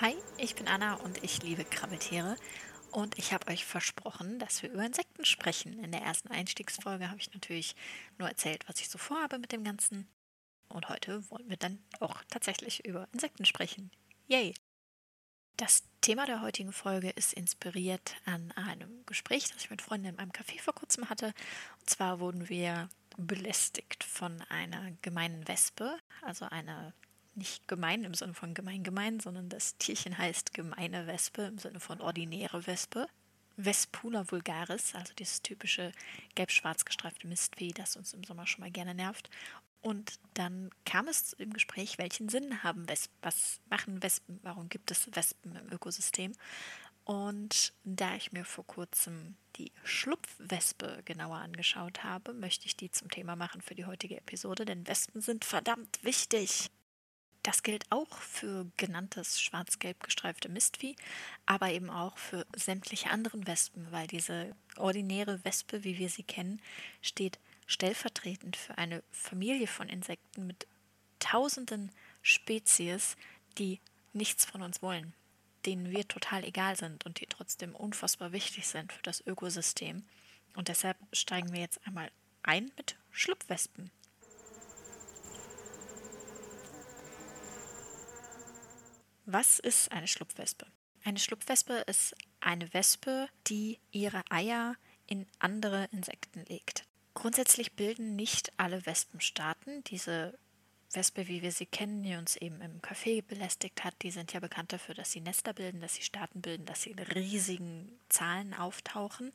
Hi, 0.00 0.14
ich 0.36 0.54
bin 0.54 0.68
Anna 0.68 0.94
und 0.94 1.24
ich 1.24 1.42
liebe 1.42 1.64
Krabbeltiere. 1.64 2.36
Und 2.92 3.18
ich 3.18 3.32
habe 3.32 3.50
euch 3.50 3.64
versprochen, 3.64 4.38
dass 4.38 4.62
wir 4.62 4.70
über 4.70 4.86
Insekten 4.86 5.24
sprechen. 5.24 5.82
In 5.82 5.90
der 5.90 6.02
ersten 6.02 6.28
Einstiegsfolge 6.28 7.08
habe 7.10 7.18
ich 7.18 7.34
natürlich 7.34 7.74
nur 8.16 8.28
erzählt, 8.28 8.62
was 8.68 8.78
ich 8.78 8.90
so 8.90 8.96
vorhabe 8.96 9.40
mit 9.40 9.50
dem 9.50 9.64
Ganzen. 9.64 10.06
Und 10.68 10.88
heute 10.88 11.28
wollen 11.32 11.50
wir 11.50 11.56
dann 11.56 11.82
auch 11.98 12.22
tatsächlich 12.30 12.86
über 12.86 13.08
Insekten 13.12 13.44
sprechen. 13.44 13.90
Yay! 14.28 14.54
Das 15.56 15.82
Thema 16.00 16.26
der 16.26 16.42
heutigen 16.42 16.72
Folge 16.72 17.10
ist 17.10 17.32
inspiriert 17.32 18.14
an 18.24 18.52
einem 18.52 19.04
Gespräch, 19.04 19.48
das 19.48 19.64
ich 19.64 19.70
mit 19.70 19.82
Freunden 19.82 20.06
in 20.06 20.18
einem 20.20 20.30
Café 20.30 20.60
vor 20.60 20.76
kurzem 20.76 21.10
hatte. 21.10 21.34
Und 21.80 21.90
zwar 21.90 22.20
wurden 22.20 22.48
wir 22.48 22.88
belästigt 23.16 24.04
von 24.04 24.42
einer 24.42 24.92
gemeinen 25.02 25.48
Wespe, 25.48 25.98
also 26.22 26.44
einer 26.44 26.94
nicht 27.38 27.68
gemein 27.68 28.04
im 28.04 28.14
Sinne 28.14 28.34
von 28.34 28.54
gemein 28.54 28.82
gemein, 28.82 29.20
sondern 29.20 29.48
das 29.48 29.76
Tierchen 29.78 30.18
heißt 30.18 30.52
gemeine 30.52 31.06
Wespe 31.06 31.42
im 31.42 31.58
Sinne 31.58 31.80
von 31.80 32.00
ordinäre 32.00 32.66
Wespe. 32.66 33.08
Vespula 33.56 34.30
vulgaris, 34.30 34.94
also 34.94 35.12
dieses 35.14 35.42
typische 35.42 35.92
gelb-schwarz 36.36 36.84
gestreifte 36.84 37.26
Mistvieh, 37.26 37.72
das 37.72 37.96
uns 37.96 38.12
im 38.14 38.22
Sommer 38.22 38.46
schon 38.46 38.60
mal 38.60 38.70
gerne 38.70 38.94
nervt. 38.94 39.30
Und 39.80 40.18
dann 40.34 40.70
kam 40.84 41.08
es 41.08 41.32
im 41.34 41.52
Gespräch, 41.52 41.98
welchen 41.98 42.28
Sinn 42.28 42.62
haben 42.62 42.88
Wespen? 42.88 43.16
Was 43.22 43.60
machen 43.68 44.02
Wespen? 44.02 44.38
Warum 44.42 44.68
gibt 44.68 44.90
es 44.90 45.08
Wespen 45.14 45.56
im 45.56 45.72
Ökosystem? 45.72 46.32
Und 47.04 47.72
da 47.84 48.16
ich 48.16 48.32
mir 48.32 48.44
vor 48.44 48.66
kurzem 48.66 49.36
die 49.56 49.72
Schlupfwespe 49.82 51.00
genauer 51.04 51.38
angeschaut 51.38 52.04
habe, 52.04 52.34
möchte 52.34 52.66
ich 52.66 52.76
die 52.76 52.90
zum 52.90 53.10
Thema 53.10 53.34
machen 53.34 53.62
für 53.62 53.74
die 53.74 53.86
heutige 53.86 54.18
Episode, 54.18 54.66
denn 54.66 54.86
Wespen 54.86 55.22
sind 55.22 55.44
verdammt 55.44 56.04
wichtig. 56.04 56.70
Das 57.48 57.62
gilt 57.62 57.86
auch 57.88 58.18
für 58.18 58.66
genanntes 58.76 59.40
schwarz-gelb 59.40 60.04
gestreifte 60.04 60.50
Mistvieh, 60.50 60.96
aber 61.46 61.70
eben 61.70 61.88
auch 61.88 62.18
für 62.18 62.44
sämtliche 62.54 63.08
anderen 63.08 63.46
Wespen, 63.46 63.90
weil 63.90 64.06
diese 64.06 64.54
ordinäre 64.76 65.42
Wespe, 65.46 65.82
wie 65.82 65.96
wir 65.96 66.10
sie 66.10 66.24
kennen, 66.24 66.60
steht 67.00 67.38
stellvertretend 67.66 68.54
für 68.54 68.76
eine 68.76 69.02
Familie 69.10 69.66
von 69.66 69.88
Insekten 69.88 70.46
mit 70.46 70.66
tausenden 71.20 71.90
Spezies, 72.20 73.16
die 73.56 73.80
nichts 74.12 74.44
von 74.44 74.60
uns 74.60 74.82
wollen, 74.82 75.14
denen 75.64 75.90
wir 75.90 76.06
total 76.06 76.44
egal 76.44 76.76
sind 76.76 77.06
und 77.06 77.18
die 77.18 77.26
trotzdem 77.26 77.74
unfassbar 77.74 78.32
wichtig 78.32 78.66
sind 78.66 78.92
für 78.92 79.02
das 79.02 79.26
Ökosystem. 79.26 80.04
Und 80.54 80.68
deshalb 80.68 80.98
steigen 81.14 81.50
wir 81.54 81.62
jetzt 81.62 81.80
einmal 81.86 82.10
ein 82.42 82.70
mit 82.76 82.96
Schlupfwespen. 83.10 83.90
Was 89.30 89.58
ist 89.58 89.92
eine 89.92 90.08
Schlupfwespe? 90.08 90.64
Eine 91.04 91.18
Schlupfwespe 91.18 91.84
ist 91.86 92.14
eine 92.40 92.72
Wespe, 92.72 93.28
die 93.46 93.78
ihre 93.90 94.22
Eier 94.30 94.74
in 95.06 95.26
andere 95.38 95.86
Insekten 95.92 96.46
legt. 96.46 96.86
Grundsätzlich 97.12 97.76
bilden 97.76 98.16
nicht 98.16 98.54
alle 98.56 98.86
Wespenstaaten 98.86 99.84
diese 99.84 100.38
Wespe, 100.94 101.28
wie 101.28 101.42
wir 101.42 101.52
sie 101.52 101.66
kennen, 101.66 102.02
die 102.02 102.14
uns 102.14 102.36
eben 102.36 102.62
im 102.62 102.80
Café 102.80 103.22
belästigt 103.22 103.84
hat, 103.84 103.94
die 104.00 104.12
sind 104.12 104.32
ja 104.32 104.40
bekannt 104.40 104.72
dafür, 104.72 104.94
dass 104.94 105.12
sie 105.12 105.20
Nester 105.20 105.52
bilden, 105.52 105.82
dass 105.82 105.96
sie 105.96 106.04
Staaten 106.04 106.40
bilden, 106.40 106.64
dass 106.64 106.80
sie 106.80 106.92
in 106.92 106.98
riesigen 106.98 108.00
Zahlen 108.08 108.54
auftauchen. 108.54 109.34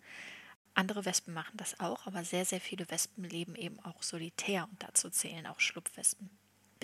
Andere 0.74 1.06
Wespen 1.06 1.36
machen 1.36 1.58
das 1.58 1.80
auch, 1.80 2.08
aber 2.08 2.24
sehr, 2.24 2.46
sehr 2.46 2.62
viele 2.62 2.90
Wespen 2.90 3.26
leben 3.26 3.54
eben 3.54 3.80
auch 3.82 4.02
solitär 4.02 4.68
und 4.72 4.82
dazu 4.82 5.12
zählen 5.12 5.46
auch 5.46 5.60
Schlupfwespen 5.60 6.32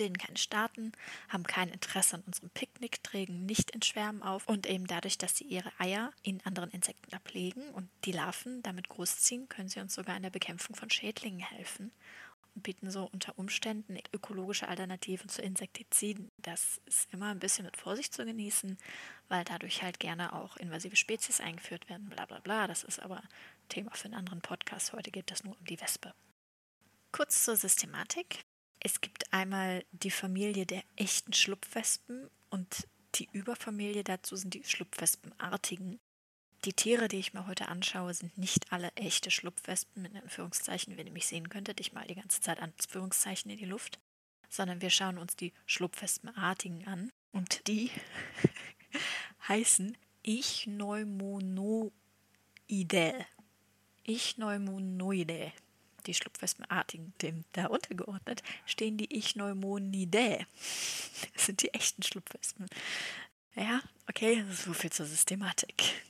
bilden 0.00 0.16
keine 0.16 0.38
Staaten, 0.38 0.92
haben 1.28 1.44
kein 1.44 1.68
Interesse 1.68 2.16
an 2.16 2.22
unserem 2.22 2.48
Picknick, 2.48 3.02
trägen 3.02 3.44
nicht 3.44 3.72
in 3.72 3.82
Schwärmen 3.82 4.22
auf 4.22 4.48
und 4.48 4.66
eben 4.66 4.86
dadurch, 4.86 5.18
dass 5.18 5.36
sie 5.36 5.44
ihre 5.44 5.70
Eier 5.78 6.10
in 6.22 6.40
anderen 6.46 6.70
Insekten 6.70 7.14
ablegen 7.14 7.68
und 7.74 7.90
die 8.06 8.12
Larven 8.12 8.62
damit 8.62 8.88
großziehen, 8.88 9.50
können 9.50 9.68
sie 9.68 9.78
uns 9.78 9.94
sogar 9.94 10.16
in 10.16 10.22
der 10.22 10.30
Bekämpfung 10.30 10.74
von 10.74 10.88
Schädlingen 10.88 11.40
helfen 11.40 11.92
und 12.54 12.62
bieten 12.62 12.90
so 12.90 13.10
unter 13.12 13.38
Umständen 13.38 13.98
ökologische 14.14 14.68
Alternativen 14.68 15.28
zu 15.28 15.42
Insektiziden. 15.42 16.30
Das 16.38 16.80
ist 16.86 17.12
immer 17.12 17.30
ein 17.30 17.38
bisschen 17.38 17.66
mit 17.66 17.76
Vorsicht 17.76 18.14
zu 18.14 18.24
genießen, 18.24 18.78
weil 19.28 19.44
dadurch 19.44 19.82
halt 19.82 20.00
gerne 20.00 20.32
auch 20.32 20.56
invasive 20.56 20.96
Spezies 20.96 21.40
eingeführt 21.40 21.90
werden, 21.90 22.08
bla 22.08 22.24
bla 22.24 22.38
bla. 22.38 22.66
Das 22.66 22.84
ist 22.84 23.00
aber 23.00 23.22
Thema 23.68 23.90
für 23.94 24.06
einen 24.06 24.14
anderen 24.14 24.40
Podcast. 24.40 24.94
Heute 24.94 25.10
geht 25.10 25.30
es 25.30 25.44
nur 25.44 25.58
um 25.58 25.64
die 25.66 25.78
Wespe. 25.78 26.14
Kurz 27.12 27.44
zur 27.44 27.56
Systematik. 27.56 28.46
Es 28.80 29.02
gibt 29.02 29.32
einmal 29.32 29.84
die 29.92 30.10
Familie 30.10 30.64
der 30.64 30.82
echten 30.96 31.34
Schlupfwespen 31.34 32.30
und 32.48 32.88
die 33.16 33.28
Überfamilie 33.32 34.02
dazu 34.04 34.36
sind 34.36 34.54
die 34.54 34.64
Schlupfwespenartigen. 34.64 36.00
Die 36.64 36.72
Tiere, 36.72 37.08
die 37.08 37.18
ich 37.18 37.34
mir 37.34 37.46
heute 37.46 37.68
anschaue, 37.68 38.14
sind 38.14 38.38
nicht 38.38 38.72
alle 38.72 38.90
echte 38.94 39.30
Schlupfwespen, 39.30 40.06
in 40.06 40.16
Anführungszeichen, 40.16 40.96
wenn 40.96 41.06
ihr 41.06 41.12
mich 41.12 41.26
sehen 41.26 41.50
könntet. 41.50 41.78
Ich 41.80 41.92
mal 41.92 42.06
die 42.06 42.14
ganze 42.14 42.40
Zeit 42.40 42.60
Anführungszeichen 42.60 43.50
in 43.50 43.58
die 43.58 43.66
Luft. 43.66 43.98
Sondern 44.48 44.80
wir 44.80 44.90
schauen 44.90 45.18
uns 45.18 45.36
die 45.36 45.52
Schlupfwespenartigen 45.66 46.86
an. 46.86 47.12
Und 47.32 47.66
die 47.66 47.90
heißen 49.48 49.96
Ichneumonidae. 50.22 51.92
Ichneumonidae 54.04 55.52
die 56.00 56.14
Schlupfwespenartigen 56.14 57.14
dem 57.22 57.44
da 57.52 57.66
untergeordnet, 57.66 58.42
stehen 58.66 58.96
die 58.96 59.16
Ichneumonidae. 59.16 60.46
Das 61.34 61.46
sind 61.46 61.62
die 61.62 61.74
echten 61.74 62.02
Schlupfwespen. 62.02 62.66
Ja, 63.54 63.82
okay, 64.08 64.44
so 64.50 64.72
viel 64.72 64.90
zur 64.90 65.06
Systematik. 65.06 66.02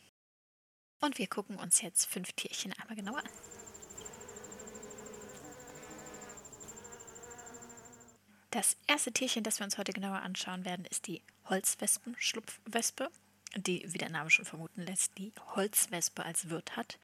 Und 1.00 1.18
wir 1.18 1.26
gucken 1.26 1.56
uns 1.56 1.80
jetzt 1.80 2.06
fünf 2.06 2.32
Tierchen 2.32 2.72
einmal 2.74 2.96
genauer 2.96 3.18
an. 3.18 3.28
Das 8.50 8.76
erste 8.86 9.12
Tierchen, 9.12 9.44
das 9.44 9.60
wir 9.60 9.64
uns 9.64 9.78
heute 9.78 9.92
genauer 9.92 10.22
anschauen 10.22 10.64
werden, 10.64 10.84
ist 10.84 11.06
die 11.06 11.22
Holzwespen-Schlupfwespe, 11.48 13.08
die, 13.56 13.84
wie 13.86 13.98
der 13.98 14.10
Name 14.10 14.28
schon 14.30 14.44
vermuten 14.44 14.82
lässt, 14.82 15.16
die 15.18 15.32
Holzwespe 15.54 16.24
als 16.24 16.50
Wirt 16.50 16.76
hat. 16.76 16.98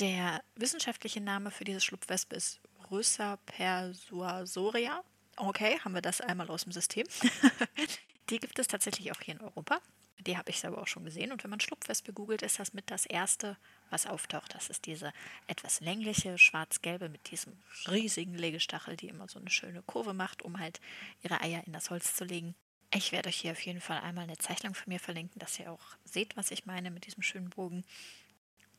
Der 0.00 0.42
wissenschaftliche 0.56 1.20
Name 1.20 1.50
für 1.50 1.64
diese 1.64 1.82
Schlupfwespe 1.82 2.34
ist 2.34 2.58
Rösa 2.90 3.36
persuasoria. 3.44 5.04
Okay, 5.36 5.78
haben 5.80 5.92
wir 5.92 6.00
das 6.00 6.22
einmal 6.22 6.48
aus 6.48 6.62
dem 6.62 6.72
System. 6.72 7.06
die 8.30 8.38
gibt 8.38 8.58
es 8.58 8.66
tatsächlich 8.66 9.12
auch 9.12 9.20
hier 9.20 9.34
in 9.34 9.42
Europa. 9.42 9.78
Die 10.20 10.38
habe 10.38 10.48
ich 10.48 10.58
selber 10.58 10.80
auch 10.80 10.86
schon 10.86 11.04
gesehen. 11.04 11.32
Und 11.32 11.44
wenn 11.44 11.50
man 11.50 11.60
Schlupfwespe 11.60 12.14
googelt, 12.14 12.40
ist 12.40 12.58
das 12.58 12.72
mit 12.72 12.90
das 12.90 13.04
erste, 13.04 13.58
was 13.90 14.06
auftaucht. 14.06 14.54
Das 14.54 14.70
ist 14.70 14.86
diese 14.86 15.12
etwas 15.46 15.80
längliche, 15.80 16.38
schwarz-gelbe 16.38 17.10
mit 17.10 17.30
diesem 17.30 17.58
riesigen 17.86 18.34
Legestachel, 18.34 18.96
die 18.96 19.08
immer 19.08 19.28
so 19.28 19.38
eine 19.38 19.50
schöne 19.50 19.82
Kurve 19.82 20.14
macht, 20.14 20.42
um 20.42 20.58
halt 20.58 20.80
ihre 21.22 21.42
Eier 21.42 21.62
in 21.66 21.74
das 21.74 21.90
Holz 21.90 22.16
zu 22.16 22.24
legen. 22.24 22.54
Ich 22.94 23.12
werde 23.12 23.28
euch 23.28 23.36
hier 23.36 23.52
auf 23.52 23.60
jeden 23.60 23.82
Fall 23.82 24.00
einmal 24.00 24.24
eine 24.24 24.38
Zeichnung 24.38 24.74
von 24.74 24.90
mir 24.90 24.98
verlinken, 24.98 25.38
dass 25.38 25.58
ihr 25.58 25.70
auch 25.70 25.96
seht, 26.04 26.38
was 26.38 26.50
ich 26.50 26.64
meine 26.64 26.90
mit 26.90 27.04
diesem 27.04 27.22
schönen 27.22 27.50
Bogen. 27.50 27.84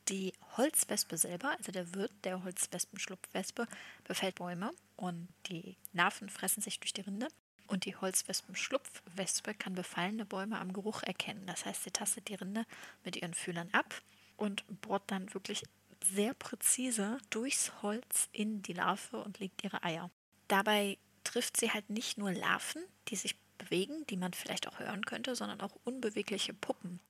Die 0.08 0.32
Holzwespe 0.56 1.16
selber, 1.16 1.50
also 1.56 1.70
der 1.70 1.94
Wirt 1.94 2.12
der 2.24 2.42
Holzwespenschlupfwespe, 2.42 3.66
befällt 4.04 4.34
Bäume 4.36 4.70
und 4.96 5.28
die 5.46 5.76
Larven 5.92 6.28
fressen 6.28 6.62
sich 6.62 6.80
durch 6.80 6.92
die 6.92 7.02
Rinde. 7.02 7.28
Und 7.68 7.84
die 7.84 7.96
Holzwespenschlupfwespe 7.96 9.54
kann 9.54 9.74
befallene 9.74 10.26
Bäume 10.26 10.58
am 10.58 10.72
Geruch 10.72 11.02
erkennen. 11.02 11.46
Das 11.46 11.64
heißt, 11.64 11.84
sie 11.84 11.90
tastet 11.90 12.28
die 12.28 12.34
Rinde 12.34 12.66
mit 13.04 13.16
ihren 13.16 13.32
Fühlern 13.32 13.70
ab 13.72 14.02
und 14.36 14.64
bohrt 14.82 15.04
dann 15.06 15.32
wirklich 15.32 15.62
sehr 16.04 16.34
präzise 16.34 17.18
durchs 17.30 17.72
Holz 17.82 18.28
in 18.32 18.62
die 18.62 18.72
Larve 18.72 19.22
und 19.22 19.38
legt 19.38 19.62
ihre 19.62 19.82
Eier. 19.84 20.10
Dabei 20.48 20.98
trifft 21.24 21.56
sie 21.56 21.70
halt 21.70 21.88
nicht 21.88 22.18
nur 22.18 22.32
Larven, 22.32 22.82
die 23.08 23.16
sich 23.16 23.36
bewegen, 23.56 24.04
die 24.08 24.16
man 24.16 24.32
vielleicht 24.32 24.66
auch 24.68 24.80
hören 24.80 25.06
könnte, 25.06 25.36
sondern 25.36 25.60
auch 25.60 25.76
unbewegliche 25.84 26.52
Puppen, 26.52 27.00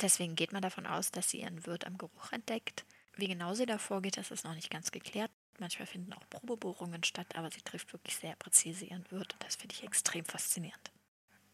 Deswegen 0.00 0.36
geht 0.36 0.52
man 0.52 0.62
davon 0.62 0.86
aus, 0.86 1.10
dass 1.10 1.30
sie 1.30 1.40
ihren 1.40 1.66
Wirt 1.66 1.86
am 1.86 1.98
Geruch 1.98 2.32
entdeckt. 2.32 2.84
Wie 3.16 3.26
genau 3.26 3.54
sie 3.54 3.66
da 3.66 3.78
vorgeht, 3.78 4.16
das 4.16 4.30
ist 4.30 4.44
noch 4.44 4.54
nicht 4.54 4.70
ganz 4.70 4.92
geklärt. 4.92 5.30
Manchmal 5.58 5.86
finden 5.86 6.12
auch 6.12 6.30
Probebohrungen 6.30 7.02
statt, 7.02 7.34
aber 7.34 7.50
sie 7.50 7.62
trifft 7.62 7.92
wirklich 7.92 8.14
sehr 8.16 8.36
präzise 8.36 8.84
ihren 8.84 9.10
Wirt 9.10 9.32
und 9.34 9.44
das 9.44 9.56
finde 9.56 9.74
ich 9.74 9.82
extrem 9.82 10.24
faszinierend. 10.24 10.92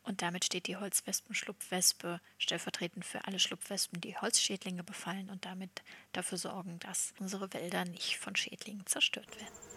Und 0.02 0.20
damit 0.20 0.44
steht 0.44 0.66
die 0.66 0.76
Holzwespen-Schlupfwespe 0.76 2.20
stellvertretend 2.36 3.06
für 3.06 3.24
alle 3.24 3.38
Schlupfwespen, 3.38 4.02
die 4.02 4.18
Holzschädlinge 4.18 4.84
befallen 4.84 5.30
und 5.30 5.46
damit 5.46 5.82
dafür 6.12 6.36
sorgen, 6.36 6.78
dass 6.80 7.14
unsere 7.18 7.50
Wälder 7.54 7.86
nicht 7.86 8.18
von 8.18 8.36
Schädlingen 8.36 8.84
zerstört 8.84 9.40
werden. 9.40 9.73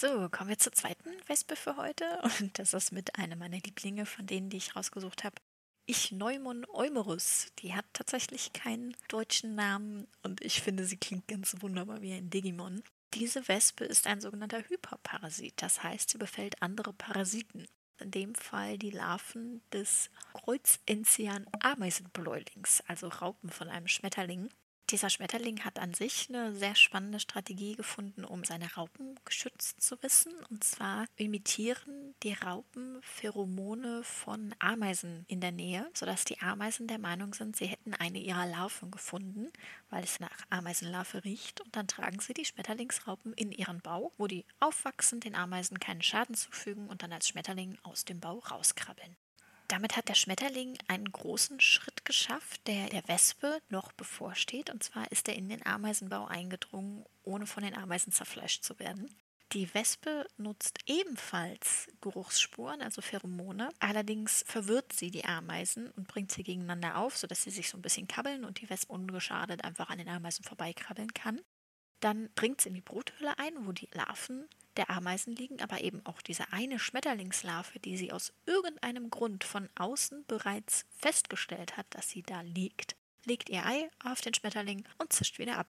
So, 0.00 0.28
kommen 0.30 0.48
wir 0.48 0.56
zur 0.56 0.72
zweiten 0.72 1.10
Wespe 1.26 1.56
für 1.56 1.76
heute. 1.76 2.06
Und 2.40 2.58
das 2.58 2.72
ist 2.72 2.90
mit 2.90 3.18
einer 3.18 3.36
meiner 3.36 3.58
Lieblinge 3.58 4.06
von 4.06 4.26
denen, 4.26 4.48
die 4.48 4.56
ich 4.56 4.74
rausgesucht 4.74 5.24
habe. 5.24 5.34
Ichneumon 5.84 6.64
eumerus. 6.70 7.48
Die 7.58 7.74
hat 7.74 7.84
tatsächlich 7.92 8.54
keinen 8.54 8.96
deutschen 9.08 9.54
Namen 9.56 10.08
und 10.22 10.40
ich 10.40 10.62
finde, 10.62 10.86
sie 10.86 10.96
klingt 10.96 11.28
ganz 11.28 11.54
wunderbar 11.60 12.00
wie 12.00 12.14
ein 12.14 12.30
Digimon. 12.30 12.82
Diese 13.12 13.46
Wespe 13.48 13.84
ist 13.84 14.06
ein 14.06 14.22
sogenannter 14.22 14.66
Hyperparasit, 14.68 15.54
das 15.56 15.82
heißt, 15.82 16.10
sie 16.10 16.18
befällt 16.18 16.62
andere 16.62 16.92
Parasiten. 16.92 17.66
In 17.98 18.12
dem 18.12 18.36
Fall 18.36 18.78
die 18.78 18.92
Larven 18.92 19.60
des 19.72 20.10
Kreuzenzian-Ameisenbläulings, 20.32 22.84
also 22.86 23.08
Raupen 23.08 23.50
von 23.50 23.68
einem 23.68 23.88
Schmetterling. 23.88 24.48
Dieser 24.90 25.08
Schmetterling 25.08 25.64
hat 25.64 25.78
an 25.78 25.94
sich 25.94 26.28
eine 26.28 26.52
sehr 26.52 26.74
spannende 26.74 27.20
Strategie 27.20 27.76
gefunden, 27.76 28.24
um 28.24 28.42
seine 28.42 28.74
Raupen 28.74 29.20
geschützt 29.24 29.80
zu 29.80 30.02
wissen. 30.02 30.32
Und 30.50 30.64
zwar 30.64 31.06
imitieren 31.14 32.16
die 32.24 32.32
Raupen 32.32 32.98
Pheromone 33.00 34.02
von 34.02 34.52
Ameisen 34.58 35.24
in 35.28 35.40
der 35.40 35.52
Nähe, 35.52 35.88
sodass 35.94 36.24
die 36.24 36.40
Ameisen 36.40 36.88
der 36.88 36.98
Meinung 36.98 37.34
sind, 37.34 37.54
sie 37.54 37.66
hätten 37.66 37.94
eine 37.94 38.18
ihrer 38.18 38.46
Larven 38.46 38.90
gefunden, 38.90 39.52
weil 39.90 40.02
es 40.02 40.18
nach 40.18 40.44
Ameisenlarve 40.50 41.22
riecht. 41.22 41.60
Und 41.60 41.76
dann 41.76 41.86
tragen 41.86 42.18
sie 42.18 42.34
die 42.34 42.44
Schmetterlingsraupen 42.44 43.32
in 43.34 43.52
ihren 43.52 43.80
Bau, 43.80 44.12
wo 44.18 44.26
die 44.26 44.44
aufwachsen, 44.58 45.20
den 45.20 45.36
Ameisen 45.36 45.78
keinen 45.78 46.02
Schaden 46.02 46.34
zufügen 46.34 46.88
und 46.88 47.04
dann 47.04 47.12
als 47.12 47.28
Schmetterling 47.28 47.78
aus 47.84 48.04
dem 48.04 48.18
Bau 48.18 48.38
rauskrabbeln. 48.38 49.16
Damit 49.70 49.96
hat 49.96 50.08
der 50.08 50.14
Schmetterling 50.14 50.76
einen 50.88 51.12
großen 51.12 51.60
Schritt 51.60 52.04
geschafft, 52.04 52.66
der 52.66 52.88
der 52.88 53.06
Wespe 53.06 53.62
noch 53.68 53.92
bevorsteht. 53.92 54.68
Und 54.68 54.82
zwar 54.82 55.12
ist 55.12 55.28
er 55.28 55.36
in 55.36 55.48
den 55.48 55.64
Ameisenbau 55.64 56.26
eingedrungen, 56.26 57.04
ohne 57.22 57.46
von 57.46 57.62
den 57.62 57.76
Ameisen 57.76 58.12
zerfleischt 58.12 58.64
zu 58.64 58.80
werden. 58.80 59.08
Die 59.52 59.72
Wespe 59.72 60.26
nutzt 60.36 60.80
ebenfalls 60.86 61.86
Geruchsspuren, 62.00 62.82
also 62.82 63.00
Pheromone. 63.00 63.68
Allerdings 63.78 64.42
verwirrt 64.44 64.92
sie 64.92 65.12
die 65.12 65.24
Ameisen 65.24 65.88
und 65.92 66.08
bringt 66.08 66.32
sie 66.32 66.42
gegeneinander 66.42 66.96
auf, 66.96 67.16
sodass 67.16 67.44
sie 67.44 67.50
sich 67.50 67.68
so 67.68 67.78
ein 67.78 67.82
bisschen 67.82 68.08
kabbeln 68.08 68.44
und 68.44 68.60
die 68.60 68.68
Wespe 68.70 68.92
ungeschadet 68.92 69.62
einfach 69.62 69.88
an 69.88 69.98
den 69.98 70.08
Ameisen 70.08 70.44
vorbeikrabbeln 70.44 71.14
kann. 71.14 71.40
Dann 72.00 72.28
bringt 72.34 72.60
sie 72.60 72.70
in 72.70 72.74
die 72.74 72.80
Bruthöhle 72.80 73.38
ein, 73.38 73.54
wo 73.64 73.70
die 73.70 73.88
Larven 73.92 74.48
der 74.76 74.90
Ameisen 74.90 75.34
liegen 75.34 75.60
aber 75.60 75.80
eben 75.80 76.04
auch 76.06 76.22
diese 76.22 76.52
eine 76.52 76.78
Schmetterlingslarve, 76.78 77.80
die 77.80 77.96
sie 77.96 78.12
aus 78.12 78.32
irgendeinem 78.46 79.10
Grund 79.10 79.44
von 79.44 79.68
außen 79.74 80.24
bereits 80.26 80.86
festgestellt 80.96 81.76
hat, 81.76 81.86
dass 81.90 82.08
sie 82.08 82.22
da 82.22 82.40
liegt, 82.42 82.96
legt 83.24 83.50
ihr 83.50 83.66
Ei 83.66 83.90
auf 84.04 84.20
den 84.20 84.34
Schmetterling 84.34 84.84
und 84.98 85.12
zischt 85.12 85.38
wieder 85.38 85.58
ab. 85.58 85.66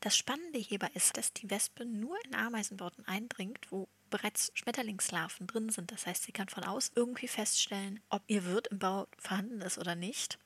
Das 0.00 0.16
Spannende 0.16 0.58
hierbei 0.58 0.90
ist, 0.94 1.16
dass 1.16 1.32
die 1.32 1.50
Wespe 1.50 1.84
nur 1.84 2.16
in 2.24 2.34
Ameisenbauten 2.34 3.06
eindringt, 3.06 3.70
wo 3.70 3.88
bereits 4.08 4.50
Schmetterlingslarven 4.54 5.46
drin 5.46 5.68
sind. 5.68 5.92
Das 5.92 6.06
heißt, 6.06 6.22
sie 6.24 6.32
kann 6.32 6.48
von 6.48 6.64
außen 6.64 6.94
irgendwie 6.96 7.28
feststellen, 7.28 8.00
ob 8.08 8.22
ihr 8.26 8.44
Wirt 8.44 8.68
im 8.68 8.78
Bau 8.78 9.08
vorhanden 9.18 9.60
ist 9.60 9.78
oder 9.78 9.94
nicht. 9.94 10.38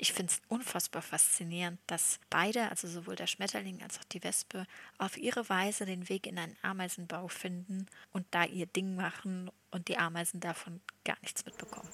Ich 0.00 0.12
finde 0.12 0.32
es 0.32 0.40
unfassbar 0.46 1.02
faszinierend, 1.02 1.80
dass 1.88 2.20
beide, 2.30 2.70
also 2.70 2.86
sowohl 2.86 3.16
der 3.16 3.26
Schmetterling 3.26 3.82
als 3.82 3.98
auch 3.98 4.04
die 4.04 4.22
Wespe, 4.22 4.64
auf 4.96 5.18
ihre 5.18 5.48
Weise 5.48 5.86
den 5.86 6.08
Weg 6.08 6.28
in 6.28 6.38
einen 6.38 6.56
Ameisenbau 6.62 7.26
finden 7.26 7.86
und 8.12 8.24
da 8.30 8.44
ihr 8.44 8.66
Ding 8.66 8.94
machen 8.94 9.50
und 9.72 9.88
die 9.88 9.98
Ameisen 9.98 10.38
davon 10.38 10.80
gar 11.04 11.18
nichts 11.20 11.44
mitbekommen. 11.44 11.88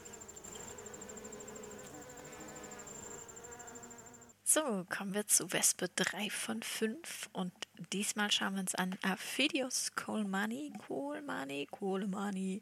So, 4.47 4.85
kommen 4.91 5.15
wir 5.15 5.27
zu 5.27 5.51
Wespe 5.55 5.89
3 5.97 6.29
von 6.29 6.63
5 6.63 7.31
und 7.33 7.55
diesmal 7.95 8.31
schauen 8.31 8.55
wir 8.55 8.61
uns 8.61 8.75
an 8.75 8.99
Aphidios 9.01 9.93
Colemanni, 9.97 10.75
Colemanni, 10.87 11.67
Colemanni 11.71 12.61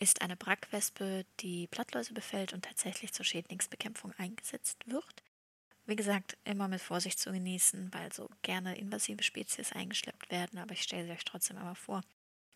ist 0.00 0.22
eine 0.22 0.36
Brackwespe, 0.36 1.26
die 1.40 1.66
Blattläuse 1.68 2.14
befällt 2.14 2.52
und 2.52 2.64
tatsächlich 2.64 3.12
zur 3.12 3.24
Schädlingsbekämpfung 3.24 4.12
eingesetzt 4.16 4.78
wird. 4.86 5.22
Wie 5.84 5.96
gesagt, 5.96 6.38
immer 6.44 6.68
mit 6.68 6.80
Vorsicht 6.80 7.18
zu 7.18 7.32
genießen, 7.32 7.92
weil 7.92 8.12
so 8.12 8.30
gerne 8.42 8.78
invasive 8.78 9.22
Spezies 9.22 9.72
eingeschleppt 9.72 10.30
werden, 10.30 10.58
aber 10.58 10.72
ich 10.72 10.82
stelle 10.82 11.04
sie 11.04 11.12
euch 11.12 11.24
trotzdem 11.24 11.58
einmal 11.58 11.74
vor. 11.74 12.02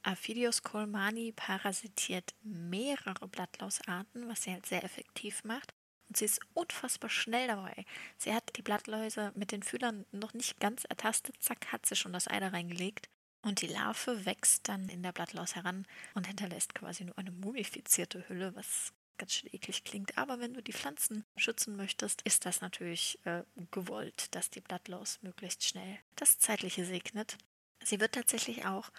Aphidios 0.03 0.63
colmani 0.63 1.33
parasitiert 1.33 2.35
mehrere 2.43 3.29
Blattlausarten, 3.29 4.29
was 4.29 4.43
sie 4.43 4.53
halt 4.53 4.67
sehr 4.67 4.85
effektiv 4.85 5.45
macht. 5.45 5.75
Und 6.09 6.17
sie 6.17 6.27
ist 6.27 6.41
unfassbar 6.53 7.11
schnell 7.11 7.49
dabei. 7.49 7.85
Sie 8.19 8.35
hat 8.35 8.57
die 8.57 8.63
Blattläuse 8.63 9.33
mit 9.35 9.53
den 9.53 9.63
Fühlern 9.63 10.05
noch 10.13 10.35
nicht 10.35 10.61
ganz 10.61 10.85
ertastet, 10.85 11.37
zack, 11.43 11.73
hat 11.73 11.87
sie 11.87 11.97
schon 11.97 12.13
das 12.13 12.29
Ei 12.29 12.39
da 12.41 12.49
reingelegt. 12.49 13.09
Und 13.45 13.61
die 13.61 13.67
Larve 13.67 14.25
wächst 14.25 14.69
dann 14.69 14.89
in 14.89 15.03
der 15.03 15.13
Blattlaus 15.13 15.55
heran 15.55 15.87
und 16.15 16.27
hinterlässt 16.27 16.75
quasi 16.75 17.05
nur 17.05 17.19
eine 17.19 17.31
mumifizierte 17.31 18.27
Hülle, 18.29 18.55
was 18.57 18.95
ganz 19.19 19.35
schön 19.35 19.53
eklig 19.53 19.85
klingt. 19.85 20.17
Aber 20.17 20.41
wenn 20.41 20.55
du 20.55 20.63
die 20.63 20.73
Pflanzen 20.73 21.25
schützen 21.37 21.77
möchtest, 21.77 22.23
ist 22.23 22.47
das 22.47 22.63
natürlich 22.63 23.19
äh, 23.25 23.43
gewollt, 23.71 24.35
dass 24.35 24.49
die 24.49 24.63
Blattlaus 24.63 25.19
möglichst 25.23 25.63
schnell 25.63 25.99
das 26.17 26.39
Zeitliche 26.39 26.87
segnet. 26.87 27.37
Sie 27.83 28.01
wird 28.01 28.13
tatsächlich 28.13 28.65
auch 28.65 28.91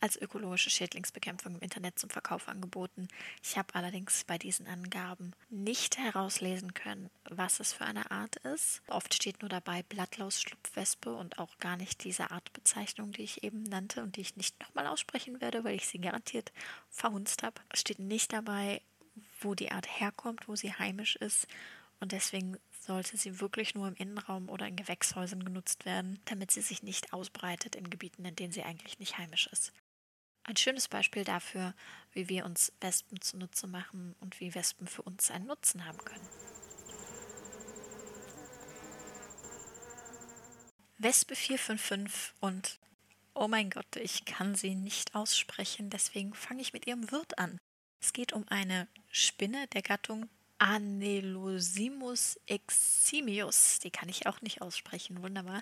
als 0.00 0.16
ökologische 0.16 0.70
Schädlingsbekämpfung 0.70 1.56
im 1.56 1.60
Internet 1.60 1.98
zum 1.98 2.10
Verkauf 2.10 2.48
angeboten. 2.48 3.08
Ich 3.42 3.58
habe 3.58 3.74
allerdings 3.74 4.24
bei 4.24 4.38
diesen 4.38 4.66
Angaben 4.66 5.32
nicht 5.50 5.98
herauslesen 5.98 6.74
können, 6.74 7.10
was 7.28 7.60
es 7.60 7.72
für 7.72 7.84
eine 7.84 8.10
Art 8.10 8.36
ist. 8.36 8.82
Oft 8.88 9.14
steht 9.14 9.42
nur 9.42 9.48
dabei 9.48 9.82
Blattlaus-Schlupfwespe 9.82 11.14
und 11.14 11.38
auch 11.38 11.58
gar 11.58 11.76
nicht 11.76 12.04
diese 12.04 12.30
Artbezeichnung, 12.30 13.12
die 13.12 13.22
ich 13.22 13.42
eben 13.42 13.62
nannte 13.62 14.02
und 14.02 14.16
die 14.16 14.22
ich 14.22 14.36
nicht 14.36 14.60
nochmal 14.60 14.86
aussprechen 14.86 15.40
werde, 15.40 15.64
weil 15.64 15.74
ich 15.74 15.88
sie 15.88 16.00
garantiert 16.00 16.52
verhunzt 16.90 17.42
habe. 17.42 17.60
Es 17.70 17.80
steht 17.80 17.98
nicht 17.98 18.32
dabei, 18.32 18.80
wo 19.40 19.54
die 19.54 19.70
Art 19.72 19.86
herkommt, 20.00 20.48
wo 20.48 20.56
sie 20.56 20.72
heimisch 20.72 21.16
ist. 21.16 21.46
Und 22.00 22.12
deswegen 22.12 22.56
sollte 22.70 23.16
sie 23.16 23.40
wirklich 23.40 23.74
nur 23.74 23.88
im 23.88 23.94
Innenraum 23.94 24.48
oder 24.48 24.66
in 24.66 24.76
Gewächshäusern 24.76 25.44
genutzt 25.44 25.84
werden, 25.84 26.20
damit 26.24 26.50
sie 26.50 26.62
sich 26.62 26.82
nicht 26.82 27.12
ausbreitet 27.12 27.76
in 27.76 27.90
Gebieten, 27.90 28.24
in 28.24 28.36
denen 28.36 28.52
sie 28.52 28.62
eigentlich 28.62 28.98
nicht 28.98 29.18
heimisch 29.18 29.48
ist. 29.48 29.72
Ein 30.48 30.56
schönes 30.56 30.88
Beispiel 30.88 31.24
dafür, 31.24 31.74
wie 32.14 32.30
wir 32.30 32.46
uns 32.46 32.72
Wespen 32.80 33.20
zunutze 33.20 33.66
machen 33.66 34.16
und 34.20 34.40
wie 34.40 34.54
Wespen 34.54 34.86
für 34.86 35.02
uns 35.02 35.30
einen 35.30 35.46
Nutzen 35.46 35.84
haben 35.84 35.98
können. 35.98 36.26
Wespe 40.96 41.36
455 41.36 42.32
und 42.40 42.78
oh 43.34 43.46
mein 43.46 43.68
Gott, 43.68 43.96
ich 43.96 44.24
kann 44.24 44.54
sie 44.54 44.74
nicht 44.74 45.14
aussprechen, 45.14 45.90
deswegen 45.90 46.32
fange 46.32 46.62
ich 46.62 46.72
mit 46.72 46.86
ihrem 46.86 47.10
Wirt 47.10 47.38
an. 47.38 47.58
Es 48.00 48.14
geht 48.14 48.32
um 48.32 48.48
eine 48.48 48.88
Spinne 49.12 49.66
der 49.74 49.82
Gattung 49.82 50.30
Anelosimus 50.56 52.40
eximius. 52.46 53.80
Die 53.80 53.90
kann 53.90 54.08
ich 54.08 54.26
auch 54.26 54.40
nicht 54.40 54.62
aussprechen, 54.62 55.22
wunderbar. 55.22 55.60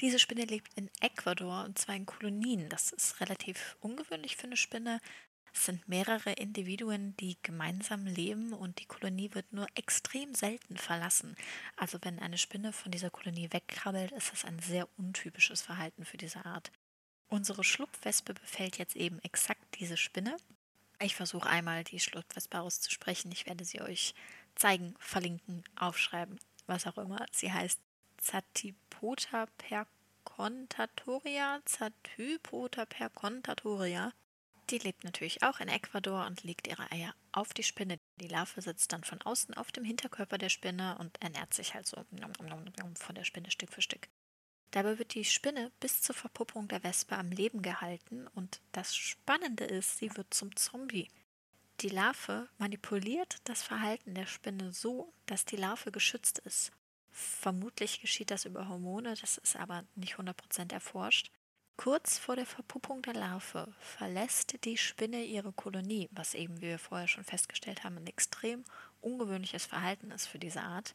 Diese 0.00 0.18
Spinne 0.18 0.44
lebt 0.44 0.72
in 0.76 0.90
Ecuador 1.00 1.64
und 1.64 1.78
zwar 1.78 1.94
in 1.94 2.06
Kolonien. 2.06 2.70
Das 2.70 2.90
ist 2.90 3.20
relativ 3.20 3.76
ungewöhnlich 3.80 4.36
für 4.36 4.44
eine 4.44 4.56
Spinne. 4.56 5.00
Es 5.52 5.66
sind 5.66 5.86
mehrere 5.88 6.32
Individuen, 6.32 7.16
die 7.16 7.36
gemeinsam 7.42 8.06
leben 8.06 8.52
und 8.54 8.80
die 8.80 8.86
Kolonie 8.86 9.34
wird 9.34 9.52
nur 9.52 9.66
extrem 9.74 10.34
selten 10.34 10.76
verlassen. 10.76 11.36
Also 11.76 11.98
wenn 12.02 12.18
eine 12.18 12.38
Spinne 12.38 12.72
von 12.72 12.92
dieser 12.92 13.10
Kolonie 13.10 13.52
wegkrabbelt, 13.52 14.12
ist 14.12 14.32
das 14.32 14.44
ein 14.44 14.58
sehr 14.60 14.88
untypisches 14.96 15.60
Verhalten 15.60 16.04
für 16.04 16.16
diese 16.16 16.46
Art. 16.46 16.70
Unsere 17.28 17.62
Schlupfwespe 17.62 18.34
befällt 18.34 18.78
jetzt 18.78 18.96
eben 18.96 19.18
exakt 19.20 19.64
diese 19.80 19.96
Spinne. 19.96 20.36
Ich 21.00 21.14
versuche 21.14 21.48
einmal 21.48 21.84
die 21.84 22.00
Schlupfwespe 22.00 22.60
auszusprechen. 22.60 23.32
Ich 23.32 23.46
werde 23.46 23.64
sie 23.64 23.80
euch 23.82 24.14
zeigen, 24.54 24.94
verlinken, 24.98 25.64
aufschreiben, 25.76 26.38
was 26.66 26.86
auch 26.86 26.98
immer. 26.98 27.26
Sie 27.32 27.52
heißt 27.52 27.80
Zatipota 28.20 29.46
percontatoria, 29.56 31.60
Zatypota 31.64 32.84
percontatoria. 32.84 34.12
Die 34.68 34.78
lebt 34.78 35.04
natürlich 35.04 35.42
auch 35.42 35.58
in 35.58 35.68
Ecuador 35.68 36.26
und 36.26 36.44
legt 36.44 36.68
ihre 36.68 36.92
Eier 36.92 37.14
auf 37.32 37.54
die 37.54 37.62
Spinne. 37.62 37.98
Die 38.20 38.28
Larve 38.28 38.60
sitzt 38.60 38.92
dann 38.92 39.04
von 39.04 39.22
außen 39.22 39.54
auf 39.54 39.72
dem 39.72 39.84
Hinterkörper 39.84 40.36
der 40.36 40.50
Spinne 40.50 40.98
und 40.98 41.20
ernährt 41.22 41.54
sich 41.54 41.74
halt 41.74 41.86
so 41.86 41.96
von 41.96 43.14
der 43.14 43.24
Spinne 43.24 43.50
Stück 43.50 43.72
für 43.72 43.82
Stück. 43.82 44.08
Dabei 44.70 44.98
wird 44.98 45.14
die 45.14 45.24
Spinne 45.24 45.72
bis 45.80 46.02
zur 46.02 46.14
Verpuppung 46.14 46.68
der 46.68 46.84
Wespe 46.84 47.16
am 47.16 47.30
Leben 47.30 47.62
gehalten 47.62 48.28
und 48.34 48.60
das 48.72 48.94
Spannende 48.94 49.64
ist, 49.64 49.98
sie 49.98 50.14
wird 50.16 50.32
zum 50.32 50.54
Zombie. 50.54 51.08
Die 51.80 51.88
Larve 51.88 52.48
manipuliert 52.58 53.38
das 53.44 53.62
Verhalten 53.62 54.14
der 54.14 54.26
Spinne 54.26 54.74
so, 54.74 55.12
dass 55.24 55.46
die 55.46 55.56
Larve 55.56 55.90
geschützt 55.90 56.38
ist 56.40 56.70
Vermutlich 57.10 58.00
geschieht 58.00 58.30
das 58.30 58.44
über 58.44 58.68
Hormone, 58.68 59.14
das 59.20 59.38
ist 59.38 59.56
aber 59.56 59.84
nicht 59.94 60.16
100% 60.16 60.72
erforscht. 60.72 61.30
Kurz 61.76 62.18
vor 62.18 62.36
der 62.36 62.46
Verpuppung 62.46 63.00
der 63.02 63.14
Larve 63.14 63.72
verlässt 63.80 64.64
die 64.64 64.76
Spinne 64.76 65.24
ihre 65.24 65.52
Kolonie, 65.52 66.08
was 66.12 66.34
eben, 66.34 66.58
wie 66.58 66.68
wir 66.68 66.78
vorher 66.78 67.08
schon 67.08 67.24
festgestellt 67.24 67.84
haben, 67.84 67.96
ein 67.96 68.06
extrem 68.06 68.64
ungewöhnliches 69.00 69.64
Verhalten 69.64 70.10
ist 70.10 70.26
für 70.26 70.38
diese 70.38 70.60
Art. 70.60 70.94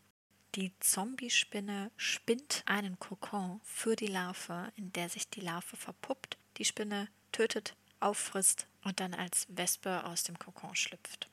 Die 0.54 0.72
Zombie-Spinne 0.80 1.92
spinnt 1.98 2.64
einen 2.66 3.00
Kokon 3.00 3.60
für 3.64 3.96
die 3.96 4.08
Larve, 4.08 4.72
in 4.76 4.94
der 4.94 5.10
sich 5.10 5.28
die 5.30 5.42
Larve 5.42 5.76
verpuppt, 5.76 6.38
die 6.58 6.66
Spinne 6.66 7.10
tötet, 7.32 7.76
auffrisst 8.00 8.68
und 8.84 9.00
dann 9.00 9.16
als 9.16 9.48
Wespe 9.50 10.06
aus 10.06 10.24
dem 10.24 10.38
Kokon 10.38 10.76
schlüpft 10.76 11.30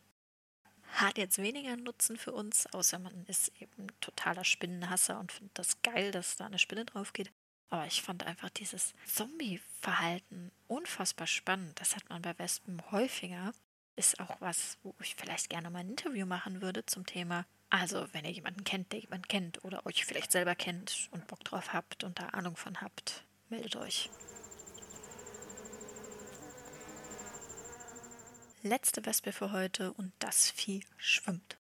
hat 0.92 1.18
jetzt 1.18 1.38
weniger 1.38 1.76
Nutzen 1.76 2.16
für 2.16 2.32
uns, 2.32 2.66
außer 2.72 2.98
man 2.98 3.24
ist 3.26 3.52
eben 3.60 3.88
totaler 4.00 4.44
Spinnenhasser 4.44 5.18
und 5.18 5.32
findet 5.32 5.58
das 5.58 5.80
geil, 5.82 6.10
dass 6.10 6.36
da 6.36 6.46
eine 6.46 6.58
Spinne 6.58 6.84
drauf 6.84 7.12
geht. 7.12 7.30
Aber 7.70 7.86
ich 7.86 8.02
fand 8.02 8.26
einfach 8.26 8.50
dieses 8.50 8.92
Zombie-Verhalten 9.06 10.52
unfassbar 10.68 11.26
spannend. 11.26 11.80
Das 11.80 11.96
hat 11.96 12.08
man 12.10 12.20
bei 12.20 12.38
Wespen 12.38 12.82
häufiger. 12.90 13.54
Ist 13.96 14.20
auch 14.20 14.40
was, 14.40 14.76
wo 14.82 14.94
ich 15.00 15.14
vielleicht 15.14 15.48
gerne 15.48 15.70
mal 15.70 15.78
ein 15.78 15.88
Interview 15.88 16.26
machen 16.26 16.60
würde 16.60 16.84
zum 16.84 17.06
Thema. 17.06 17.46
Also, 17.70 18.06
wenn 18.12 18.26
ihr 18.26 18.30
jemanden 18.30 18.64
kennt, 18.64 18.92
der 18.92 19.00
jemanden 19.00 19.26
kennt 19.28 19.64
oder 19.64 19.86
euch 19.86 20.04
vielleicht 20.04 20.32
selber 20.32 20.54
kennt 20.54 21.08
und 21.12 21.26
Bock 21.26 21.42
drauf 21.44 21.72
habt 21.72 22.04
und 22.04 22.18
da 22.18 22.26
Ahnung 22.28 22.56
von 22.56 22.82
habt, 22.82 23.24
meldet 23.48 23.76
euch. 23.76 24.10
Letzte 28.64 29.04
Wespe 29.04 29.32
für 29.32 29.50
heute 29.50 29.92
und 29.92 30.12
das 30.20 30.48
Vieh 30.48 30.84
schwimmt. 30.96 31.58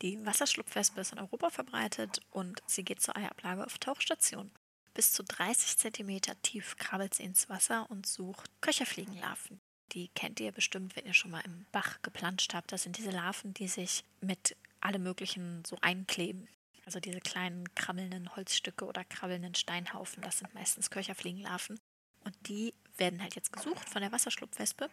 Die 0.00 0.24
Wasserschlupfwespe 0.24 0.98
ist 1.02 1.12
in 1.12 1.18
Europa 1.18 1.50
verbreitet 1.50 2.22
und 2.30 2.62
sie 2.66 2.84
geht 2.84 3.02
zur 3.02 3.18
Eiablage 3.18 3.66
auf 3.66 3.76
Tauchstationen. 3.76 4.50
Bis 4.94 5.12
zu 5.12 5.22
30 5.22 5.76
cm 5.76 6.20
tief 6.40 6.76
krabbelt 6.78 7.12
sie 7.12 7.24
ins 7.24 7.50
Wasser 7.50 7.90
und 7.90 8.06
sucht 8.06 8.50
Köcherfliegenlarven. 8.62 9.60
Die 9.92 10.08
kennt 10.08 10.40
ihr 10.40 10.50
bestimmt, 10.52 10.96
wenn 10.96 11.04
ihr 11.04 11.12
schon 11.12 11.32
mal 11.32 11.44
im 11.44 11.66
Bach 11.70 12.00
geplanscht 12.00 12.54
habt. 12.54 12.72
Das 12.72 12.82
sind 12.82 12.96
diese 12.96 13.10
Larven, 13.10 13.52
die 13.52 13.68
sich 13.68 14.04
mit 14.22 14.56
allem 14.80 15.02
Möglichen 15.02 15.66
so 15.66 15.76
einkleben. 15.82 16.48
Also 16.86 16.98
diese 16.98 17.20
kleinen 17.20 17.74
krabbelnden 17.74 18.34
Holzstücke 18.36 18.86
oder 18.86 19.04
krabbelnden 19.04 19.54
Steinhaufen, 19.54 20.22
das 20.22 20.38
sind 20.38 20.54
meistens 20.54 20.88
Köcherfliegenlarven. 20.88 21.78
Und 22.24 22.34
die 22.48 22.72
werden 22.96 23.20
halt 23.20 23.34
jetzt 23.34 23.52
gesucht 23.52 23.86
von 23.86 24.00
der 24.00 24.12
Wasserschlupfwespe. 24.12 24.88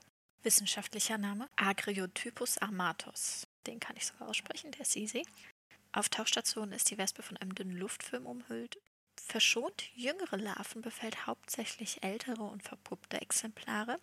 Wissenschaftlicher 0.45 1.17
Name 1.17 1.49
Agriotypus 1.55 2.59
armatus. 2.59 3.47
Den 3.65 3.79
kann 3.79 3.97
ich 3.97 4.05
sogar 4.05 4.29
aussprechen, 4.29 4.71
der 4.71 4.81
ist 4.81 4.95
easy. 4.95 5.25
Auf 5.91 6.07
Tauchstationen 6.09 6.71
ist 6.71 6.91
die 6.91 6.99
Wespe 6.99 7.23
von 7.23 7.35
einem 7.37 7.55
dünnen 7.55 7.75
Luftfilm 7.75 8.27
umhüllt. 8.27 8.79
Verschont 9.19 9.89
jüngere 9.95 10.37
Larven 10.37 10.83
befällt 10.83 11.25
hauptsächlich 11.25 12.03
ältere 12.03 12.43
und 12.43 12.61
verpuppte 12.61 13.19
Exemplare, 13.19 13.99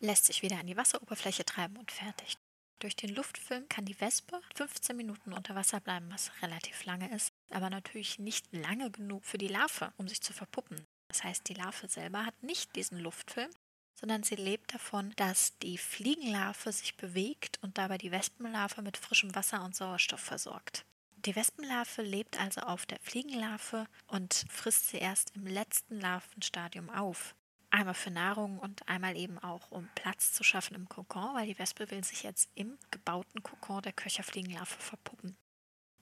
lässt 0.00 0.24
sich 0.24 0.40
wieder 0.40 0.58
an 0.58 0.66
die 0.66 0.78
Wasseroberfläche 0.78 1.44
treiben 1.44 1.76
und 1.76 1.92
fertig. 1.92 2.38
Durch 2.78 2.96
den 2.96 3.14
Luftfilm 3.14 3.68
kann 3.68 3.84
die 3.84 4.00
Wespe 4.00 4.40
15 4.54 4.96
Minuten 4.96 5.34
unter 5.34 5.54
Wasser 5.54 5.80
bleiben, 5.80 6.10
was 6.10 6.32
relativ 6.40 6.86
lange 6.86 7.14
ist, 7.14 7.34
aber 7.50 7.68
natürlich 7.68 8.18
nicht 8.18 8.50
lange 8.50 8.90
genug 8.90 9.26
für 9.26 9.38
die 9.38 9.48
Larve, 9.48 9.92
um 9.98 10.08
sich 10.08 10.22
zu 10.22 10.32
verpuppen. 10.32 10.86
Das 11.08 11.22
heißt, 11.22 11.46
die 11.50 11.54
Larve 11.54 11.86
selber 11.88 12.24
hat 12.24 12.42
nicht 12.42 12.74
diesen 12.76 12.98
Luftfilm, 12.98 13.50
sondern 13.94 14.22
sie 14.22 14.36
lebt 14.36 14.74
davon, 14.74 15.12
dass 15.16 15.58
die 15.58 15.78
Fliegenlarve 15.78 16.72
sich 16.72 16.96
bewegt 16.96 17.58
und 17.62 17.78
dabei 17.78 17.98
die 17.98 18.10
Wespenlarve 18.10 18.82
mit 18.82 18.96
frischem 18.96 19.34
Wasser 19.34 19.64
und 19.64 19.74
Sauerstoff 19.74 20.20
versorgt. 20.20 20.84
Die 21.24 21.36
Wespenlarve 21.36 22.02
lebt 22.02 22.40
also 22.40 22.62
auf 22.62 22.84
der 22.84 22.98
Fliegenlarve 23.00 23.86
und 24.08 24.44
frisst 24.50 24.88
sie 24.88 24.98
erst 24.98 25.36
im 25.36 25.46
letzten 25.46 26.00
Larvenstadium 26.00 26.90
auf. 26.90 27.36
Einmal 27.70 27.94
für 27.94 28.10
Nahrung 28.10 28.58
und 28.58 28.86
einmal 28.88 29.16
eben 29.16 29.38
auch, 29.38 29.70
um 29.70 29.88
Platz 29.94 30.32
zu 30.32 30.42
schaffen 30.42 30.74
im 30.74 30.88
Kokon, 30.88 31.34
weil 31.34 31.46
die 31.46 31.58
Wespe 31.58 31.90
will 31.90 32.02
sich 32.02 32.24
jetzt 32.24 32.50
im 32.54 32.76
gebauten 32.90 33.42
Kokon 33.42 33.82
der 33.82 33.92
Köcherfliegenlarve 33.92 34.76
verpuppen. 34.78 35.36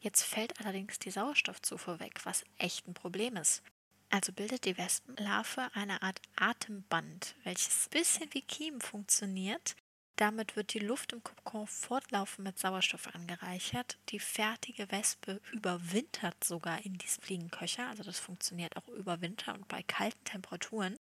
Jetzt 0.01 0.23
fällt 0.23 0.59
allerdings 0.59 0.99
die 0.99 1.11
Sauerstoffzufuhr 1.11 2.01
weg, 2.01 2.21
was 2.25 2.45
echt 2.57 2.89
ein 2.89 2.95
Problem 2.95 3.37
ist. 3.37 3.63
Also 4.11 4.33
bildet 4.33 4.65
die 4.65 4.77
Wespenlarve 4.77 5.71
eine 5.75 6.03
Art 6.03 6.21
Atemband, 6.37 7.37
welches 7.45 7.87
ein 7.87 7.91
bisschen 7.91 8.35
wie 8.35 8.43
Kiem 8.43 8.81
funktioniert. 8.81 9.77
Damit 10.17 10.57
wird 10.57 10.75
die 10.75 10.81
Luft 10.81 11.13
im 11.13 11.23
Kokon 11.23 11.67
fortlaufend 11.67 12.45
mit 12.45 12.59
Sauerstoff 12.59 13.15
angereichert. 13.15 13.99
Die 14.11 14.19
fertige 14.19 14.91
Wespe 14.91 15.41
überwintert 15.53 16.43
sogar 16.45 16.85
in 16.85 16.99
diesem 16.99 17.23
Fliegenköcher. 17.23 17.89
Also 17.89 18.03
das 18.03 18.19
funktioniert 18.19 18.77
auch 18.77 18.89
über 18.89 19.21
Winter 19.21 19.55
und 19.55 19.69
bei 19.69 19.83
kalten 19.85 20.25
Temperaturen. 20.25 20.97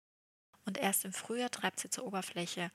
Und 0.66 0.76
erst 0.76 1.04
im 1.04 1.12
Frühjahr 1.12 1.50
treibt 1.50 1.80
sie 1.80 1.88
zur 1.88 2.04
Oberfläche, 2.04 2.72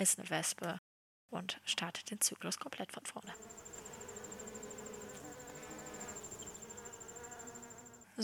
ist 0.00 0.18
eine 0.18 0.30
Wespe 0.30 0.80
und 1.28 1.60
startet 1.64 2.10
den 2.10 2.20
Zyklus 2.20 2.56
komplett 2.56 2.92
von 2.92 3.04
vorne. 3.04 3.34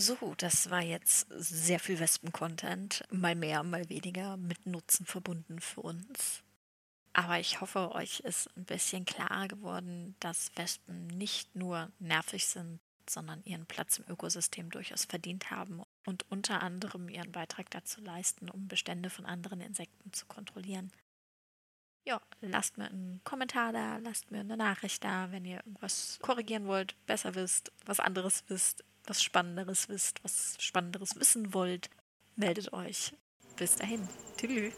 So, 0.00 0.34
das 0.36 0.70
war 0.70 0.80
jetzt 0.80 1.26
sehr 1.28 1.80
viel 1.80 1.98
Wespen-Content. 1.98 3.02
Mal 3.10 3.34
mehr, 3.34 3.64
mal 3.64 3.88
weniger 3.88 4.36
mit 4.36 4.64
Nutzen 4.64 5.04
verbunden 5.06 5.58
für 5.58 5.80
uns. 5.80 6.44
Aber 7.14 7.40
ich 7.40 7.60
hoffe, 7.60 7.90
euch 7.96 8.20
ist 8.20 8.48
ein 8.56 8.64
bisschen 8.64 9.04
klarer 9.06 9.48
geworden, 9.48 10.14
dass 10.20 10.52
Wespen 10.54 11.08
nicht 11.08 11.56
nur 11.56 11.90
nervig 11.98 12.46
sind, 12.46 12.78
sondern 13.10 13.42
ihren 13.42 13.66
Platz 13.66 13.98
im 13.98 14.04
Ökosystem 14.08 14.70
durchaus 14.70 15.04
verdient 15.04 15.50
haben 15.50 15.82
und 16.06 16.30
unter 16.30 16.62
anderem 16.62 17.08
ihren 17.08 17.32
Beitrag 17.32 17.68
dazu 17.70 18.00
leisten, 18.00 18.50
um 18.50 18.68
Bestände 18.68 19.10
von 19.10 19.26
anderen 19.26 19.60
Insekten 19.60 20.12
zu 20.12 20.26
kontrollieren. 20.26 20.92
Ja, 22.04 22.20
lasst 22.40 22.78
mir 22.78 22.86
einen 22.86 23.20
Kommentar 23.24 23.72
da, 23.72 23.96
lasst 23.96 24.30
mir 24.30 24.40
eine 24.40 24.56
Nachricht 24.56 25.02
da, 25.02 25.32
wenn 25.32 25.44
ihr 25.44 25.56
irgendwas 25.56 26.20
korrigieren 26.22 26.68
wollt, 26.68 26.94
besser 27.06 27.34
wisst, 27.34 27.72
was 27.84 27.98
anderes 27.98 28.44
wisst, 28.46 28.84
was 29.08 29.22
Spannenderes 29.22 29.88
wisst, 29.88 30.22
was 30.22 30.56
Spannenderes 30.58 31.16
wissen 31.16 31.54
wollt, 31.54 31.90
meldet 32.36 32.72
euch. 32.72 33.12
Bis 33.56 33.76
dahin. 33.76 34.08
Tschüss. 34.36 34.74